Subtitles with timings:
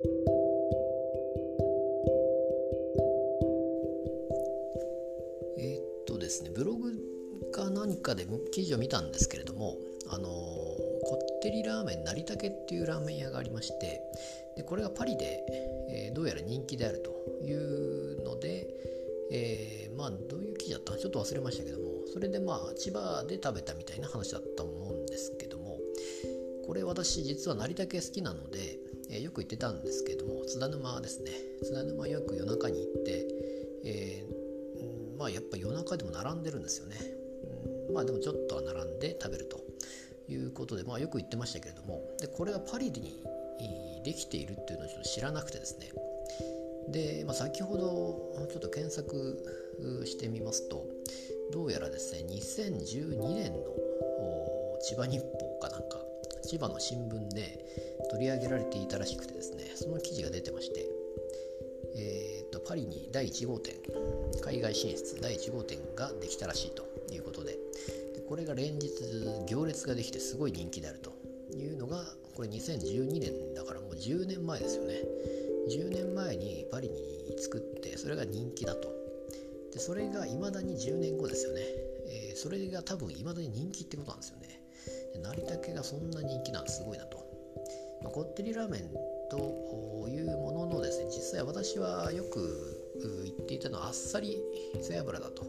[0.00, 6.92] えー、っとですねブログ
[7.50, 9.76] か何かで記事を見たんですけれども
[10.08, 14.00] あのこってりラーメン成竹っていうラーメン屋がありまして
[14.56, 15.42] でこれがパリで、
[15.90, 17.10] えー、どうやら人気であると
[17.44, 18.68] いうので、
[19.32, 25.78] え、まあどういう記事だったかちょっと忘れましたけどもそれでまあ千葉で食べたみたいな話だったと思うんですけども
[26.66, 28.77] これ私実は成竹好きなので、
[29.18, 31.30] え、よく行ってたんですけども津田沼ですね。
[31.62, 33.26] 津田沼よく夜中に行って、
[33.84, 36.96] えー、まあやっぱ夜中でも並んでるんですよね、
[37.88, 39.60] うん、まあでもちょっとは並んで食べると
[40.28, 43.22] いうことで、まあ、よく言ってましたけれどもでこれがパリに
[44.04, 45.90] できているっていうのをちょっと知らなくてですね。
[46.88, 50.86] で、まあ、先ほどちょっと検索してみますと
[51.52, 53.58] どうやらですね2012年の
[54.80, 55.82] 千葉日報かな。
[56.42, 57.58] 千葉の新聞で
[58.10, 60.86] 取り上げられていたらしくてですねその記事が出てまして
[62.00, 63.74] えーと、パリに第1号店
[64.42, 67.56] 海外進出第1号店ができたらしいということで
[68.28, 68.90] これが連日
[69.48, 71.12] 行列ができてすごい人気であると
[71.56, 72.04] いうのが
[72.36, 74.94] これ2012年だからもう10年前ですよね。
[75.68, 78.88] 10年前にパリに作ってそれが人気だと。
[79.72, 81.60] でそれが未だに10年後ですよね、
[82.06, 84.60] えー、それが多分未だに人気ってことなんですよね。
[85.22, 87.18] で成竹がそんな人気なんすごいなと、
[88.02, 88.82] まあ、こってりラーメン
[89.30, 92.78] というもののですね実際私はよく
[93.24, 94.38] 言っていたのはあっさり
[94.80, 95.44] 背脂だと。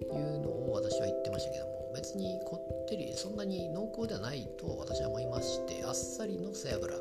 [0.00, 6.94] いうのを私は言ってましたけども別にこってりそんなに濃厚ではないと私は思いましてあっさりの背脂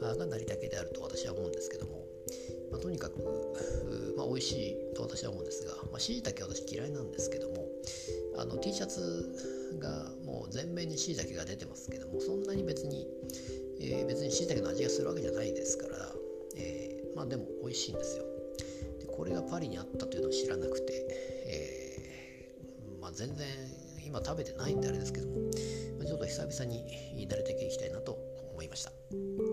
[0.00, 2.04] がなりたけであると私は思うんですけども、
[2.72, 3.20] まあ、とにかく、
[4.16, 7.66] まあ、美味しいと私は思うんですがしいたけ私嫌いなんですけども
[8.38, 13.06] あの T シャツがもう全面にしいたけが出てますけどもそんなに別に、
[13.80, 15.96] えー、別にしいたけの味がするわけじゃないですから、
[16.56, 18.24] えー、まあでも美味しいんですよ。
[19.00, 20.92] でこれがパリにあったというのを知らなくて、
[21.46, 23.46] えー、まあ、全然
[24.06, 25.50] 今食べてないんであれですけども、
[26.06, 26.84] ちょっと久々に
[27.28, 28.18] 慣れていきたいなと
[28.52, 29.49] 思いました。